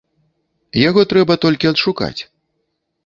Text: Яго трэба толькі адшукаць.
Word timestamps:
Яго 0.89 1.01
трэба 1.13 1.33
толькі 1.43 1.69
адшукаць. 1.73 2.19